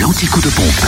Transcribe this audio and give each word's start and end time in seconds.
L'antico 0.00 0.40
de 0.40 0.48
pompe. 0.48 0.86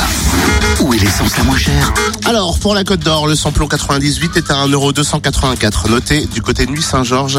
Où 0.80 0.94
est 0.94 0.98
l'essence 0.98 1.37
la 1.37 1.44
moins 1.44 1.56
chère 1.56 1.92
Alors, 2.25 2.58
pour 2.58 2.75
la 2.75 2.85
Côte 2.85 3.00
d'Or, 3.00 3.26
le 3.26 3.34
samplon 3.34 3.68
98 3.68 4.37
est 4.37 4.50
à 4.50 4.67
1,284€. 4.67 5.91
Notez 5.91 6.27
du 6.27 6.43
côté 6.43 6.66
de 6.66 6.71
Nuit 6.71 6.82
Saint-Georges, 6.82 7.38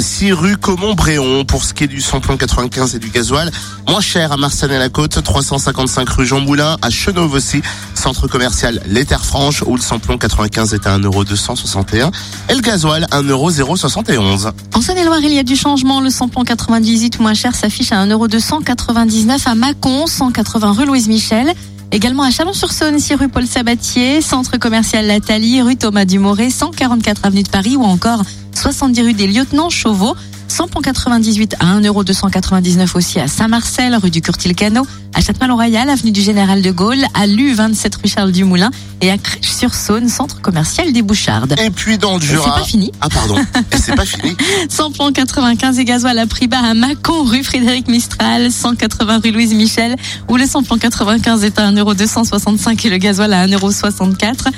6 0.00 0.32
rue 0.32 0.56
Comont-Bréon. 0.56 1.44
Pour 1.44 1.64
ce 1.64 1.74
qui 1.74 1.84
est 1.84 1.88
du 1.88 2.00
samplon 2.00 2.36
95 2.36 2.94
et 2.94 2.98
du 2.98 3.10
gasoil, 3.10 3.50
moins 3.88 4.00
cher 4.00 4.32
à 4.32 4.36
Marseille-la-Côte, 4.36 5.22
355 5.22 6.08
rue 6.08 6.26
Jean 6.26 6.40
Moulin, 6.40 6.76
à 6.80 6.90
Chenauve 6.90 7.34
aussi, 7.34 7.60
centre 8.04 8.28
commercial 8.28 8.82
Les 8.86 9.06
Terres 9.06 9.24
Franches, 9.24 9.62
où 9.62 9.76
le 9.76 9.80
samplon 9.80 10.18
95 10.18 10.74
est 10.74 10.86
à 10.86 10.98
1,261€ 10.98 12.10
et 12.50 12.54
le 12.54 12.60
gasoil 12.60 13.06
1,071€. 13.10 14.52
En 14.74 14.80
Saône-et-Loire, 14.82 15.20
il 15.22 15.32
y 15.32 15.38
a 15.38 15.42
du 15.42 15.56
changement. 15.56 16.02
Le 16.02 16.10
samplon 16.10 16.44
98 16.44 17.18
moins 17.20 17.32
cher 17.32 17.54
s'affiche 17.54 17.92
à 17.92 18.04
1,299€ 18.04 19.48
à 19.48 19.54
Mâcon, 19.54 20.06
180 20.06 20.72
rue 20.72 20.84
Louise 20.84 21.08
Michel. 21.08 21.54
Également 21.92 22.24
à 22.24 22.30
Chalon-sur-Saône, 22.30 22.98
6 22.98 23.14
rue 23.14 23.28
Paul 23.28 23.46
Sabatier, 23.46 24.20
centre 24.20 24.58
commercial 24.58 25.06
Lathalie, 25.06 25.62
rue 25.62 25.76
Thomas 25.76 26.04
Dumoré, 26.04 26.50
144 26.50 27.24
avenue 27.24 27.42
de 27.42 27.48
Paris 27.48 27.76
ou 27.76 27.84
encore 27.84 28.22
70 28.54 29.00
rue 29.00 29.14
des 29.14 29.28
Lieutenants 29.28 29.70
Chauveau. 29.70 30.14
Samplon 30.54 30.82
98 30.82 31.56
à 31.58 31.80
1,299€ 31.80 32.96
aussi 32.96 33.18
à 33.18 33.26
Saint-Marcel, 33.26 33.96
rue 33.96 34.10
du 34.10 34.22
Curtil-Cano, 34.22 34.86
à 35.12 35.20
Châtellerault-Royal, 35.20 35.90
avenue 35.90 36.12
du 36.12 36.20
Général 36.20 36.62
de 36.62 36.70
Gaulle, 36.70 37.04
à 37.12 37.26
Lu 37.26 37.54
27 37.54 37.96
rue 37.96 38.08
Charles 38.08 38.30
Dumoulin 38.30 38.70
et 39.00 39.10
à 39.10 39.18
Crèche-sur-Saône, 39.18 40.08
centre 40.08 40.40
commercial 40.42 40.92
des 40.92 41.02
Bouchardes. 41.02 41.56
Et 41.60 41.70
puis 41.70 41.98
dans 41.98 42.18
le 42.18 42.22
Jura. 42.22 42.44
C'est 42.44 42.60
pas 42.60 42.66
fini. 42.66 42.92
Ah 43.00 43.08
pardon, 43.08 43.36
c'est 43.76 43.96
pas 43.96 44.04
fini. 44.04 44.36
Samplon 44.68 45.10
95 45.12 45.76
et 45.80 45.84
gasoil 45.84 46.16
à 46.20 46.26
prix 46.26 46.46
bas 46.46 46.60
à 46.60 46.74
Mâcon, 46.74 47.24
rue 47.24 47.42
Frédéric 47.42 47.88
Mistral, 47.88 48.52
180 48.52 49.22
rue 49.24 49.32
Louise 49.32 49.54
Michel, 49.54 49.96
où 50.28 50.36
le 50.36 50.46
samplon 50.46 50.78
95 50.78 51.42
est 51.42 51.58
à 51.58 51.72
1,265€ 51.72 52.86
et 52.86 52.90
le 52.90 52.98
gasoil 52.98 53.32
à 53.32 53.44
1,64€. 53.48 54.52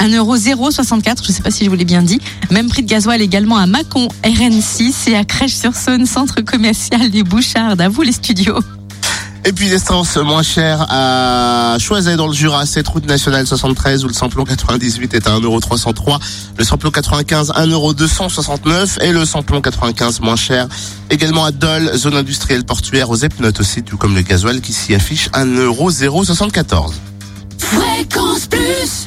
1,064€, 0.00 1.26
je 1.26 1.32
sais 1.32 1.42
pas 1.42 1.50
si 1.50 1.64
je 1.64 1.70
vous 1.70 1.76
l'ai 1.76 1.84
bien 1.84 2.02
dit. 2.02 2.20
Même 2.50 2.68
prix 2.68 2.82
de 2.82 2.88
gasoil 2.88 3.20
également 3.20 3.56
à 3.56 3.66
Mâcon, 3.66 4.08
RN6 4.24 5.10
et 5.10 5.16
à 5.16 5.24
Crèche-sur-Saône, 5.24 6.06
centre 6.06 6.40
commercial 6.40 7.10
des 7.10 7.22
Bouchardes. 7.22 7.80
À 7.80 7.88
vous 7.88 8.02
les 8.02 8.12
studios. 8.12 8.60
Et 9.44 9.52
puis 9.52 9.70
l'essence 9.70 10.16
moins 10.16 10.42
chère 10.42 10.86
à 10.90 11.76
Choiset 11.78 12.16
dans 12.16 12.26
le 12.26 12.34
Jura, 12.34 12.66
cette 12.66 12.86
route 12.88 13.06
nationale 13.06 13.46
73 13.46 14.04
où 14.04 14.08
le 14.08 14.12
samplon 14.12 14.44
98 14.44 15.14
est 15.14 15.26
à 15.26 15.38
1,303€, 15.38 16.20
le 16.58 16.64
samplon 16.64 16.90
95 16.90 17.50
1,269€ 17.52 19.02
et 19.02 19.12
le 19.12 19.24
samplon 19.24 19.62
95 19.62 20.20
moins 20.20 20.36
cher 20.36 20.68
également 21.08 21.46
à 21.46 21.52
Dole, 21.52 21.90
zone 21.96 22.16
industrielle 22.16 22.64
portuaire 22.64 23.08
aux 23.08 23.16
Epnotes 23.16 23.60
aussi, 23.60 23.82
tout 23.82 23.96
comme 23.96 24.14
le 24.14 24.20
gasoil 24.20 24.60
qui 24.60 24.74
s'y 24.74 24.94
affiche 24.94 25.30
1,074€. 25.30 26.92
Fréquence 27.58 28.46
plus 28.46 28.99